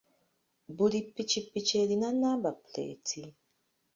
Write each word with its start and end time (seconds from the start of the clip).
Buli 0.77 0.99
ppikipiki 1.07 1.73
erina 1.83 2.09
namba 2.19 2.49
puleeti. 2.61 3.21